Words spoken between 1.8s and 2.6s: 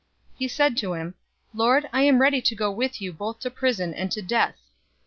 I am ready to